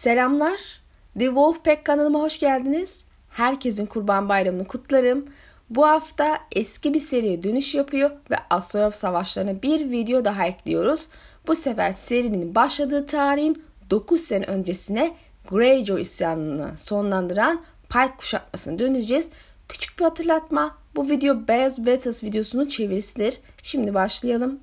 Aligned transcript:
Selamlar. 0.00 0.80
The 1.18 1.24
Wolfpack 1.24 1.84
kanalıma 1.84 2.20
hoş 2.20 2.38
geldiniz. 2.38 3.04
Herkesin 3.28 3.86
Kurban 3.86 4.28
Bayramı'nı 4.28 4.66
kutlarım. 4.66 5.26
Bu 5.70 5.86
hafta 5.86 6.38
eski 6.52 6.94
bir 6.94 7.00
seriye 7.00 7.42
dönüş 7.42 7.74
yapıyor 7.74 8.10
ve 8.30 8.36
Astroyov 8.50 8.90
Savaşları'na 8.90 9.62
bir 9.62 9.90
video 9.90 10.24
daha 10.24 10.46
ekliyoruz. 10.46 11.08
Bu 11.46 11.54
sefer 11.54 11.92
serinin 11.92 12.54
başladığı 12.54 13.06
tarihin 13.06 13.62
9 13.90 14.20
sene 14.20 14.44
öncesine 14.44 15.14
Greyjoy 15.48 16.00
isyanını 16.00 16.78
sonlandıran 16.78 17.62
Pike 17.88 18.16
kuşatmasına 18.18 18.78
döneceğiz. 18.78 19.30
Küçük 19.68 19.98
bir 19.98 20.04
hatırlatma. 20.04 20.76
Bu 20.96 21.08
video 21.10 21.48
Beyaz 21.48 21.86
Battles 21.86 22.24
videosunun 22.24 22.66
çevirisidir. 22.66 23.40
Şimdi 23.62 23.94
başlayalım. 23.94 24.60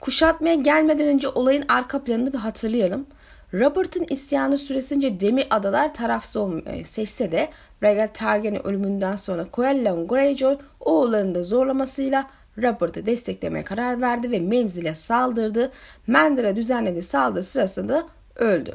Kuşatmaya 0.00 0.54
gelmeden 0.54 1.06
önce 1.06 1.28
olayın 1.28 1.64
arka 1.68 2.04
planını 2.04 2.32
bir 2.32 2.38
hatırlayalım. 2.38 3.06
Robert'ın 3.54 4.06
isyanı 4.10 4.58
süresince 4.58 5.20
Demir 5.20 5.46
Adalar 5.50 5.94
tarafsız 5.94 6.36
olmayı 6.36 6.84
seçse 6.84 7.32
de 7.32 7.48
Rhaegal 7.82 8.08
Targaryen 8.14 8.66
ölümünden 8.66 9.16
sonra 9.16 9.46
Coelon 9.52 10.08
Greyjoy 10.08 10.58
oğullarını 10.80 11.34
da 11.34 11.42
zorlamasıyla 11.42 12.30
Robert'ı 12.58 13.06
desteklemeye 13.06 13.64
karar 13.64 14.00
verdi 14.00 14.30
ve 14.30 14.38
menzile 14.38 14.94
saldırdı. 14.94 15.72
Mender'e 16.06 16.56
düzenlediği 16.56 17.02
saldırı 17.02 17.44
sırasında 17.44 18.06
öldü. 18.36 18.72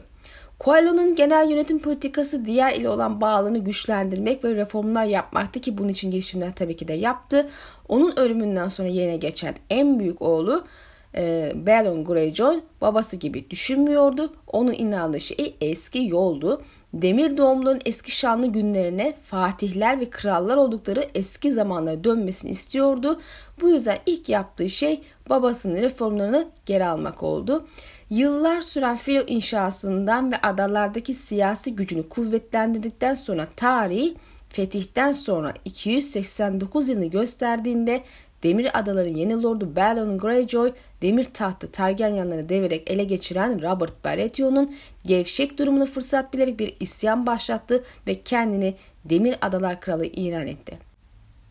Coelho'nun 0.59 1.15
genel 1.15 1.49
yönetim 1.49 1.79
politikası 1.79 2.45
diğer 2.45 2.75
ile 2.75 2.89
olan 2.89 3.21
bağlılığını 3.21 3.57
güçlendirmek 3.57 4.43
ve 4.43 4.55
reformlar 4.55 5.05
yapmaktı 5.05 5.61
ki 5.61 5.77
bunun 5.77 5.89
için 5.89 6.11
girişimler 6.11 6.55
tabii 6.55 6.75
ki 6.75 6.87
de 6.87 6.93
yaptı. 6.93 7.49
Onun 7.89 8.19
ölümünden 8.19 8.69
sonra 8.69 8.87
yerine 8.87 9.17
geçen 9.17 9.55
en 9.69 9.99
büyük 9.99 10.21
oğlu 10.21 10.65
e, 11.17 11.51
Balon 11.55 12.03
Greyjoy 12.03 12.59
babası 12.81 13.15
gibi 13.15 13.49
düşünmüyordu. 13.49 14.33
Onun 14.47 14.73
inandığı 14.73 15.19
şey 15.19 15.55
eski 15.61 16.07
yoldu. 16.07 16.61
Demir 16.93 17.37
doğumluların 17.37 17.81
eski 17.85 18.11
şanlı 18.11 18.47
günlerine 18.47 19.15
fatihler 19.23 19.99
ve 19.99 20.09
krallar 20.09 20.57
oldukları 20.57 21.09
eski 21.15 21.51
zamanlara 21.51 22.03
dönmesini 22.03 22.51
istiyordu. 22.51 23.19
Bu 23.61 23.69
yüzden 23.69 23.97
ilk 24.05 24.29
yaptığı 24.29 24.69
şey 24.69 25.01
babasının 25.29 25.75
reformlarını 25.75 26.47
geri 26.65 26.85
almak 26.85 27.23
oldu. 27.23 27.67
Yıllar 28.09 28.61
süren 28.61 28.97
filo 28.97 29.23
inşasından 29.27 30.31
ve 30.31 30.37
adalardaki 30.37 31.13
siyasi 31.13 31.75
gücünü 31.75 32.09
kuvvetlendirdikten 32.09 33.13
sonra 33.13 33.47
tarihi 33.55 34.15
fetihten 34.49 35.11
sonra 35.11 35.53
289 35.65 36.89
yılını 36.89 37.05
gösterdiğinde 37.05 38.03
Demir 38.43 38.79
Adaların 38.79 39.15
yeni 39.15 39.41
lordu 39.41 39.75
Balon 39.75 40.17
Greyjoy, 40.17 40.73
demir 41.01 41.23
tahtı 41.23 41.71
Targaryenları 41.71 42.49
devirerek 42.49 42.91
ele 42.91 43.03
geçiren 43.03 43.61
Robert 43.61 44.03
Baratheon'un 44.03 44.75
gevşek 45.05 45.59
durumunu 45.59 45.85
fırsat 45.85 46.33
bilerek 46.33 46.59
bir 46.59 46.75
isyan 46.79 47.25
başlattı 47.25 47.83
ve 48.07 48.21
kendini 48.21 48.75
Demir 49.05 49.35
Adalar 49.41 49.81
Kralı 49.81 50.05
ilan 50.05 50.47
etti. 50.47 50.77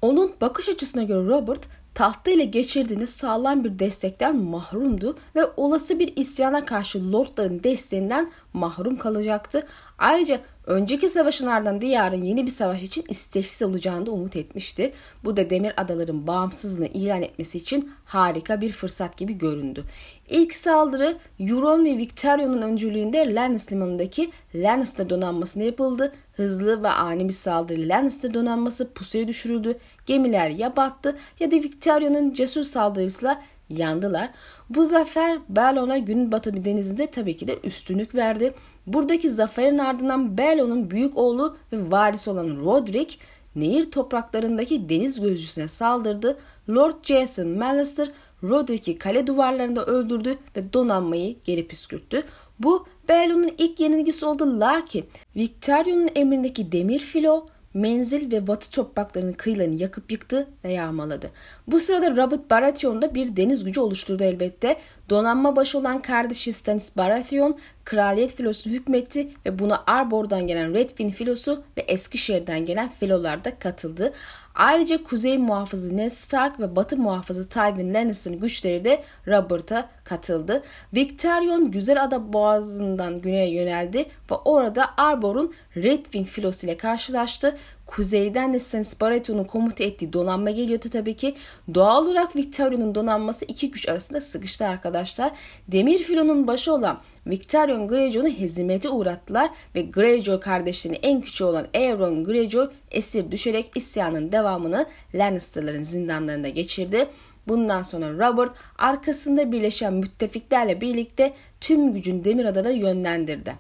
Onun 0.03 0.33
bakış 0.41 0.69
açısına 0.69 1.03
göre 1.03 1.29
Robert 1.29 1.69
tahtı 1.95 2.31
ile 2.31 2.45
geçirdiğinde 2.45 3.07
sağlam 3.07 3.65
bir 3.65 3.79
destekten 3.79 4.37
mahrumdu 4.37 5.17
ve 5.37 5.41
olası 5.57 5.99
bir 5.99 6.17
isyana 6.17 6.65
karşı 6.65 7.13
lordların 7.13 7.63
desteğinden 7.63 8.31
mahrum 8.53 8.97
kalacaktı. 8.97 9.63
Ayrıca 9.99 10.41
önceki 10.67 11.09
savaşın 11.09 11.47
ardından 11.47 11.81
diyarın 11.81 12.23
yeni 12.23 12.47
bir 12.47 12.51
savaş 12.51 12.83
için 12.83 13.05
isteksiz 13.09 13.69
olacağını 13.69 14.07
da 14.07 14.11
umut 14.11 14.37
etmişti. 14.37 14.93
Bu 15.25 15.37
da 15.37 15.51
Demir 15.51 15.73
Adaların 15.77 16.27
bağımsızlığını 16.27 16.87
ilan 16.87 17.23
etmesi 17.23 17.59
için 17.59 17.93
harika 18.05 18.61
bir 18.61 18.73
fırsat 18.73 19.17
gibi 19.17 19.39
göründü. 19.39 19.85
İlk 20.29 20.55
saldırı 20.55 21.17
Euron 21.41 21.85
ve 21.85 21.97
Victorion'un 21.97 22.63
öncülüğünde 22.63 23.35
Lannister 23.35 23.77
limanındaki 23.77 24.31
Lannister 24.55 25.11
donanmasına 25.11 25.63
yapıldı. 25.63 26.13
Hızlı 26.33 26.83
ve 26.83 26.89
ani 26.89 27.29
bir 27.29 27.33
saldırı 27.33 27.89
Lannister 27.89 28.35
donanması 28.35 28.93
pusuya 28.93 29.29
düşürüldü. 29.29 29.79
Gemiler 30.07 30.51
ya 30.51 30.77
battı 30.77 31.17
ya 31.41 31.51
da 31.51 31.57
Victorion'un 31.57 32.33
cesur 32.33 32.65
saldırısıyla 32.65 33.43
yandılar. 33.77 34.31
Bu 34.71 34.85
zafer 34.85 35.39
Balon'a 35.49 35.99
gün 35.99 36.33
batımı 36.33 36.65
denizinde 36.65 37.07
tabii 37.07 37.37
ki 37.37 37.49
de 37.49 37.59
üstünlük 37.65 38.15
verdi. 38.15 38.55
Buradaki 38.87 39.31
zaferin 39.31 39.79
ardından 39.79 40.39
Balon'un 40.39 40.91
büyük 40.91 41.17
oğlu 41.17 41.57
ve 41.73 41.91
varisi 41.91 42.31
olan 42.31 42.57
Roderick 42.65 43.17
nehir 43.57 43.91
topraklarındaki 43.91 44.89
deniz 44.89 45.21
gözcüsüne 45.21 45.69
saldırdı. 45.69 46.39
Lord 46.71 47.05
Jason 47.05 47.49
Mallister 47.49 48.11
Roderick'i 48.43 48.99
kale 48.99 49.27
duvarlarında 49.27 49.87
öldürdü 49.87 50.39
ve 50.57 50.73
donanmayı 50.73 51.37
geri 51.45 51.69
püskürttü. 51.69 52.23
Bu 52.59 52.87
Balon'un 53.09 53.51
ilk 53.59 53.81
yenilgisi 53.81 54.27
oldu 54.27 54.61
lakin 54.61 55.05
Victorion'un 55.37 56.09
emrindeki 56.15 56.73
demir 56.73 56.99
filo 56.99 57.47
menzil 57.75 58.33
ve 58.33 58.47
batı 58.47 58.71
topraklarının 58.71 59.33
kıyılarını 59.33 59.75
yakıp 59.75 60.13
yıktı 60.13 60.49
ve 60.65 60.73
yağmaladı. 60.73 61.31
Bu 61.67 61.81
sırada 61.81 62.11
Robert 62.11 62.51
Baratheon 62.51 63.03
da 63.03 63.15
bir 63.15 63.37
deniz 63.37 63.65
gücü 63.65 63.81
oluşturdu 63.81 64.25
elbette. 64.25 64.77
Donanma 65.11 65.57
başı 65.57 65.79
olan 65.79 66.03
kardeşi 66.03 66.53
Stannis 66.53 66.97
Baratheon 66.97 67.57
kraliyet 67.85 68.35
filosunu 68.35 68.75
hükmetti 68.75 69.29
ve 69.47 69.59
buna 69.59 69.83
Arbor'dan 69.87 70.47
gelen 70.47 70.75
Redfin 70.75 71.09
filosu 71.09 71.63
ve 71.79 71.81
Eskişehir'den 71.81 72.67
gelen 72.67 72.91
filolar 73.01 73.45
da 73.45 73.59
katıldı. 73.59 74.13
Ayrıca 74.55 75.03
kuzey 75.03 75.39
muhafızı 75.39 75.97
Ned 75.97 76.11
Stark 76.11 76.61
ve 76.61 76.77
batı 76.77 76.97
muhafızı 76.97 77.49
Tywin 77.49 77.95
Lannister'ın 77.95 78.41
güçleri 78.41 78.85
de 78.85 79.03
Robert'a 79.27 79.89
katıldı. 80.05 80.63
Victorion 80.95 81.71
Güzel 81.71 82.03
Ada 82.03 82.33
Boğazı'ndan 82.33 83.21
güneye 83.21 83.51
yöneldi 83.51 83.99
ve 84.31 84.35
orada 84.35 84.91
Arbor'un 84.97 85.55
Redwing 85.77 86.29
filosu 86.29 86.67
ile 86.67 86.77
karşılaştı. 86.77 87.57
Kuzeyden 87.87 88.53
de 88.53 88.59
Stannis 88.59 89.01
Baratheon'un 89.01 89.45
komuta 89.45 89.85
ettiği 89.85 90.13
donanma 90.13 90.51
geliyordu 90.51 90.89
tabii 90.93 91.17
ki. 91.17 91.35
Doğal 91.75 92.07
olarak 92.07 92.37
Victorion'un 92.37 92.95
donanması 92.95 93.45
iki 93.45 93.71
güç 93.71 93.89
arasında 93.89 94.21
sıkıştı 94.21 94.67
arkadaşlar. 94.67 95.33
Demir 95.69 95.99
filonun 95.99 96.47
başı 96.47 96.73
olan 96.73 97.01
Victorion 97.27 97.89
Greyjoy'u 97.89 98.39
hezimete 98.39 98.89
uğrattılar 98.89 99.51
ve 99.75 99.83
Greyjoy 99.83 100.41
kardeşlerinin 100.41 101.01
en 101.03 101.21
küçüğü 101.21 101.45
olan 101.45 101.67
Aeron 101.75 102.25
Greyjoy 102.25 102.71
esir 102.91 103.31
düşerek 103.31 103.71
isyanın 103.75 104.33
devamını 104.33 104.87
Lannister'ların 105.15 105.83
zindanlarında 105.83 106.49
geçirdi. 106.49 107.09
Bundan 107.49 107.83
sonra 107.83 108.13
Robert 108.13 108.53
arkasında 108.79 109.53
birleşen 109.53 109.95
müttefiklerle 109.95 110.81
birlikte 110.81 111.35
tüm 111.61 111.93
gücün 111.95 112.25
Demirada'da 112.25 112.71
yönlendirdi. 112.71 113.55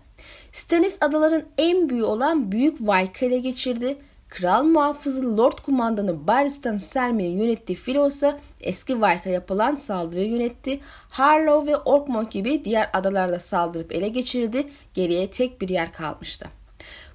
Stannis 0.52 0.98
adaların 1.00 1.42
en 1.58 1.88
büyüğü 1.88 2.04
olan 2.04 2.52
Büyük 2.52 2.78
ele 3.22 3.38
geçirdi. 3.38 3.96
Kral 4.32 4.64
muhafızı 4.64 5.36
Lord 5.36 5.58
Kumandanı 5.58 6.26
Barristan 6.26 6.76
Selma'nın 6.76 7.22
yönettiği 7.22 7.76
filosa 7.76 8.40
eski 8.60 8.92
Wyke'a 8.92 9.32
yapılan 9.32 9.74
saldırıyı 9.74 10.30
yönetti. 10.30 10.80
Harlow 11.10 11.72
ve 11.72 11.76
Orkmont 11.76 12.32
gibi 12.32 12.64
diğer 12.64 12.90
adalarda 12.92 13.38
saldırıp 13.38 13.92
ele 13.92 14.08
geçirdi. 14.08 14.68
Geriye 14.94 15.30
tek 15.30 15.60
bir 15.60 15.68
yer 15.68 15.92
kalmıştı. 15.92 16.46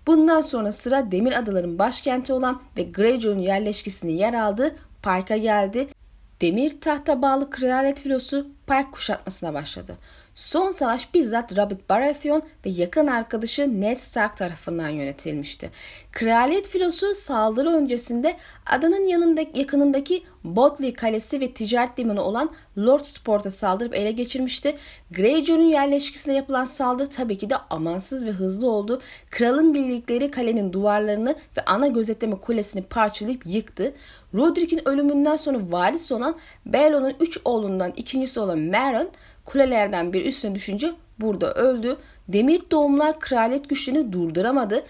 Bundan 0.07 0.41
sonra 0.41 0.71
sıra 0.71 1.11
Demir 1.11 1.39
Adaların 1.39 1.79
başkenti 1.79 2.33
olan 2.33 2.61
ve 2.77 2.83
Greyjoy'un 2.83 3.39
yerleşkesinin 3.39 4.13
yer 4.13 4.33
aldığı 4.33 4.75
Pike'a 5.03 5.37
geldi. 5.37 5.87
Demir 6.41 6.81
tahta 6.81 7.21
bağlı 7.21 7.49
kraliyet 7.49 7.99
filosu 7.99 8.47
Pike 8.67 8.91
kuşatmasına 8.91 9.53
başladı. 9.53 9.97
Son 10.33 10.71
savaş 10.71 11.13
bizzat 11.13 11.57
Robert 11.57 11.89
Baratheon 11.89 12.41
ve 12.65 12.69
yakın 12.69 13.07
arkadaşı 13.07 13.81
Ned 13.81 13.97
Stark 13.97 14.37
tarafından 14.37 14.89
yönetilmişti. 14.89 15.69
Kraliyet 16.11 16.67
filosu 16.67 17.15
saldırı 17.15 17.69
öncesinde 17.69 18.37
adanın 18.65 19.07
yanındaki, 19.07 19.59
yakınındaki 19.59 20.23
Botley 20.43 20.93
Kalesi 20.93 21.39
ve 21.39 21.51
ticaret 21.51 21.99
limanı 21.99 22.23
olan 22.23 22.49
Lord 22.77 23.01
Sport'a 23.01 23.51
saldırıp 23.51 23.95
ele 23.95 24.11
geçirmişti. 24.11 24.75
Greyjoy'un 25.11 25.69
yerleşkesine 25.69 26.35
yapılan 26.35 26.65
saldırı 26.65 27.09
tabii 27.09 27.37
ki 27.37 27.49
de 27.49 27.55
amansız 27.69 28.25
ve 28.25 28.31
hızlı 28.31 28.69
oldu. 28.69 29.01
Kralın 29.29 29.73
birlikleri 29.73 30.31
kalenin 30.31 30.73
duvarlarını 30.73 31.35
ve 31.57 31.61
ana 31.65 31.87
gözetleme 31.87 32.35
kulesini 32.35 32.83
parçalayıp 32.83 33.45
yıktı. 33.45 33.93
Roderick'in 34.35 34.87
ölümünden 34.87 35.35
sonra 35.35 35.57
varis 35.69 36.11
olan 36.11 36.35
Balon'un 36.65 37.13
üç 37.19 37.39
oğlundan 37.45 37.93
ikincisi 37.95 38.39
olan 38.39 38.56
Meryn 38.57 39.09
kulelerden 39.45 40.13
bir 40.13 40.25
üstüne 40.25 40.55
düşünce 40.55 40.91
burada 41.19 41.53
öldü. 41.53 41.97
Demir 42.27 42.61
doğumlar 42.71 43.19
kraliyet 43.19 43.69
güçlerini 43.69 44.13
durduramadı. 44.13 44.83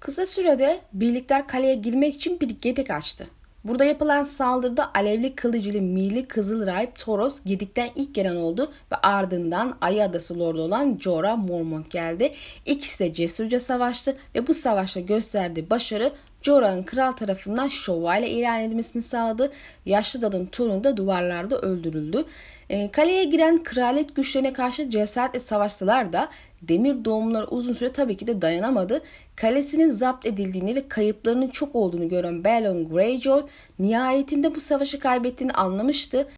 Kısa 0.00 0.26
sürede 0.26 0.80
birlikler 0.92 1.46
kaleye 1.46 1.74
girmek 1.74 2.14
için 2.14 2.40
bir 2.40 2.50
gedek 2.50 2.90
açtı. 2.90 3.26
Burada 3.64 3.84
yapılan 3.84 4.24
saldırıda 4.24 4.90
alevli 4.94 5.34
kılıcılı 5.34 5.82
Mili 5.82 6.24
Kızıl 6.24 6.66
Rahip 6.66 6.98
Toros 6.98 7.40
Gedik'ten 7.44 7.88
ilk 7.94 8.14
gelen 8.14 8.36
oldu 8.36 8.72
ve 8.92 8.96
ardından 8.96 9.76
Ayı 9.80 10.04
Adası 10.04 10.38
Lordu 10.38 10.62
olan 10.62 10.98
Jorah 11.00 11.36
Mormont 11.36 11.90
geldi. 11.90 12.32
İkisi 12.66 12.98
de 12.98 13.12
cesurca 13.12 13.60
savaştı 13.60 14.16
ve 14.34 14.46
bu 14.46 14.54
savaşta 14.54 15.00
gösterdiği 15.00 15.70
başarı 15.70 16.12
Jorah'ın 16.44 16.82
kral 16.82 17.12
tarafından 17.12 17.68
şövalye 17.68 18.28
ilan 18.30 18.60
edilmesini 18.60 19.02
sağladı. 19.02 19.52
Yaşlı 19.86 20.22
dadın 20.22 20.46
torunu 20.46 20.84
da 20.84 20.96
duvarlarda 20.96 21.58
öldürüldü. 21.58 22.24
E, 22.70 22.90
kaleye 22.90 23.24
giren 23.24 23.62
kraliyet 23.62 24.16
güçlerine 24.16 24.52
karşı 24.52 24.90
cesaretle 24.90 25.40
savaştılar 25.40 26.12
da 26.12 26.28
demir 26.62 27.04
doğumlar 27.04 27.46
uzun 27.50 27.72
süre 27.72 27.92
tabii 27.92 28.16
ki 28.16 28.26
de 28.26 28.42
dayanamadı. 28.42 29.02
Kalesinin 29.36 29.90
zapt 29.90 30.26
edildiğini 30.26 30.74
ve 30.74 30.88
kayıplarının 30.88 31.48
çok 31.48 31.74
olduğunu 31.74 32.08
gören 32.08 32.44
Balon 32.44 32.88
Greyjoy 32.88 33.42
nihayetinde 33.78 34.54
bu 34.54 34.60
savaşı 34.60 34.98
kaybettiğini 34.98 35.52
anlamıştı 35.52 36.28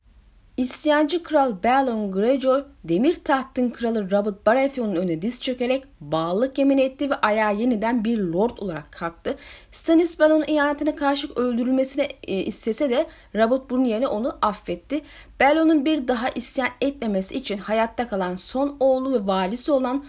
İsyancı 0.56 1.22
kral 1.22 1.54
Balon 1.64 2.12
Greyjoy 2.12 2.64
demir 2.84 3.14
tahtın 3.14 3.70
kralı 3.70 4.10
Robert 4.10 4.46
Baratheon'un 4.46 4.96
önüne 4.96 5.22
diz 5.22 5.40
çökerek 5.40 5.84
bağlılık 6.00 6.58
yemin 6.58 6.78
etti 6.78 7.10
ve 7.10 7.14
ayağa 7.14 7.50
yeniden 7.50 8.04
bir 8.04 8.18
lord 8.18 8.58
olarak 8.58 8.92
kalktı. 8.92 9.36
Stannis 9.70 10.18
Balon'un 10.18 10.44
ihanetine 10.46 10.96
karşılık 10.96 11.38
öldürülmesini 11.38 12.08
e, 12.22 12.34
istese 12.34 12.90
de 12.90 13.06
Robert 13.34 13.70
bunun 13.70 13.84
yerine 13.84 14.08
onu 14.08 14.38
affetti. 14.42 15.00
Balon'un 15.40 15.84
bir 15.84 16.08
daha 16.08 16.28
isyan 16.28 16.68
etmemesi 16.80 17.34
için 17.34 17.58
hayatta 17.58 18.08
kalan 18.08 18.36
son 18.36 18.76
oğlu 18.80 19.12
ve 19.12 19.26
valisi 19.26 19.72
olan 19.72 20.04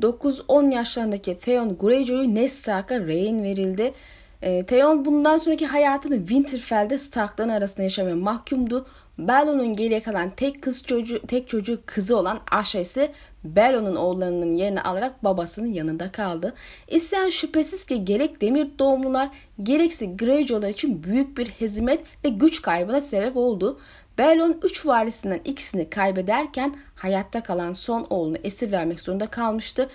9-10 0.00 0.74
yaşlarındaki 0.74 1.38
Theon 1.38 1.78
Greyjoy'u 1.78 2.34
Ned 2.34 2.48
Stark'a 2.48 3.00
rehin 3.00 3.42
verildi. 3.42 3.92
E, 4.42 4.66
Theon 4.66 5.04
bundan 5.04 5.38
sonraki 5.38 5.66
hayatını 5.66 6.18
Winterfell'de 6.18 6.98
Stark'ların 6.98 7.48
arasında 7.48 7.82
yaşamaya 7.82 8.16
mahkumdu. 8.16 8.86
Bellon'un 9.18 9.76
geriye 9.76 10.02
kalan 10.02 10.30
tek 10.30 10.62
kız 10.62 10.82
çocuğu, 10.82 11.20
tek 11.26 11.48
çocuğu 11.48 11.80
kızı 11.86 12.16
olan 12.16 12.40
Asha 12.50 12.78
ise 12.78 13.12
Bellon'un 13.44 13.96
oğullarının 13.96 14.54
yerini 14.54 14.82
alarak 14.82 15.24
babasının 15.24 15.72
yanında 15.72 16.12
kaldı. 16.12 16.54
İsyan 16.88 17.28
şüphesiz 17.28 17.84
ki 17.86 18.04
gerek 18.04 18.40
demir 18.40 18.68
doğumlular 18.78 19.28
gerekse 19.62 20.06
Greyjoy'lar 20.06 20.68
için 20.68 21.02
büyük 21.02 21.38
bir 21.38 21.46
hezimet 21.46 22.00
ve 22.24 22.28
güç 22.28 22.62
kaybına 22.62 23.00
sebep 23.00 23.36
oldu. 23.36 23.78
Bellon 24.18 24.58
üç 24.62 24.86
varisinden 24.86 25.40
ikisini 25.44 25.90
kaybederken 25.90 26.76
hayatta 26.94 27.42
kalan 27.42 27.72
son 27.72 28.06
oğlunu 28.10 28.36
esir 28.44 28.72
vermek 28.72 29.00
zorunda 29.00 29.26
kalmıştı. 29.26 29.88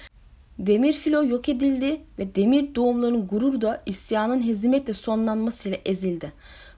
Demir 0.59 0.93
filo 0.93 1.23
yok 1.23 1.49
edildi 1.49 2.01
ve 2.19 2.35
demir 2.35 2.75
doğumlarının 2.75 3.27
gururu 3.27 3.61
da 3.61 3.81
isyanın 3.85 4.47
hezimetle 4.47 4.93
sonlanmasıyla 4.93 5.77
ezildi. 5.85 6.33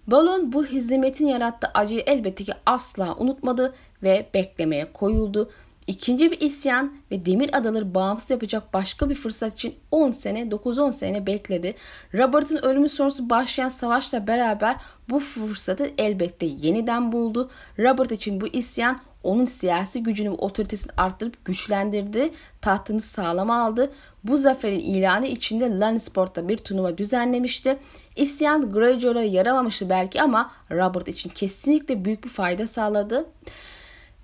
Balon 0.07 0.53
bu 0.53 0.65
hizmetin 0.65 1.27
yarattığı 1.27 1.67
acıyı 1.73 2.03
elbette 2.05 2.43
ki 2.43 2.53
asla 2.65 3.15
unutmadı 3.17 3.73
ve 4.03 4.29
beklemeye 4.33 4.93
koyuldu. 4.93 5.49
İkinci 5.87 6.31
bir 6.31 6.41
isyan 6.41 6.93
ve 7.11 7.25
Demir 7.25 7.57
Adaları 7.57 7.95
bağımsız 7.95 8.31
yapacak 8.31 8.73
başka 8.73 9.09
bir 9.09 9.15
fırsat 9.15 9.53
için 9.53 9.75
10 9.91 10.11
sene 10.11 10.41
9-10 10.41 10.91
sene 10.91 11.27
bekledi. 11.27 11.75
Robert'ın 12.13 12.57
ölümü 12.57 12.89
sonrası 12.89 13.29
başlayan 13.29 13.69
savaşla 13.69 14.27
beraber 14.27 14.75
bu 15.09 15.19
fırsatı 15.19 15.91
elbette 15.97 16.45
yeniden 16.45 17.11
buldu. 17.11 17.49
Robert 17.79 18.11
için 18.11 18.41
bu 18.41 18.47
isyan 18.47 18.99
onun 19.23 19.45
siyasi 19.45 20.03
gücünü 20.03 20.31
ve 20.31 20.35
otoritesini 20.35 20.91
arttırıp 20.97 21.45
güçlendirdi, 21.45 22.31
tahtını 22.61 22.99
sağlama 22.99 23.63
aldı. 23.63 23.91
Bu 24.23 24.37
zaferin 24.37 24.79
ilanı 24.79 25.27
içinde 25.27 25.79
Lannisport'ta 25.79 26.49
bir 26.49 26.57
turnuva 26.57 26.97
düzenlemişti. 26.97 27.77
İsyan 28.15 28.71
Greyjoy'lara 28.71 29.23
yaramamıştı 29.23 29.89
belki 29.89 30.21
ama 30.21 30.51
Robert 30.71 31.07
için 31.07 31.29
kesinlikle 31.29 32.05
büyük 32.05 32.23
bir 32.23 32.29
fayda 32.29 32.67
sağladı. 32.67 33.25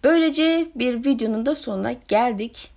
Böylece 0.04 0.68
bir 0.76 1.06
videonun 1.06 1.46
da 1.46 1.56
sonuna 1.56 1.92
geldik. 1.92 2.72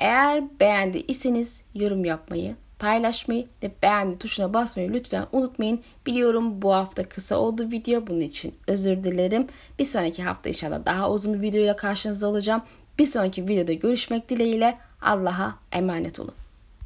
Eğer 0.00 0.60
beğendiyseniz 0.60 1.62
yorum 1.74 2.04
yapmayı, 2.04 2.56
paylaşmayı 2.78 3.46
ve 3.62 3.70
beğendi 3.82 4.18
tuşuna 4.18 4.54
basmayı 4.54 4.92
lütfen 4.92 5.26
unutmayın. 5.32 5.80
Biliyorum 6.06 6.62
bu 6.62 6.74
hafta 6.74 7.08
kısa 7.08 7.36
oldu 7.36 7.70
video. 7.70 8.06
Bunun 8.06 8.20
için 8.20 8.54
özür 8.66 9.04
dilerim. 9.04 9.46
Bir 9.78 9.84
sonraki 9.84 10.22
hafta 10.22 10.48
inşallah 10.48 10.86
daha 10.86 11.10
uzun 11.10 11.34
bir 11.34 11.42
videoyla 11.42 11.76
karşınızda 11.76 12.28
olacağım. 12.28 12.62
Bir 12.98 13.06
sonraki 13.06 13.48
videoda 13.48 13.72
görüşmek 13.72 14.30
dileğiyle 14.30 14.78
Allah'a 15.00 15.54
emanet 15.72 16.20
olun. 16.20 16.47